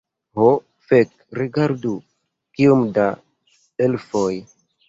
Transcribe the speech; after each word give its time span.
Ho, 0.37 0.45
fek' 0.91 1.11
rigardu 1.41 1.93
kiom 2.61 2.83
da 2.97 3.07
elfoj 3.89 4.29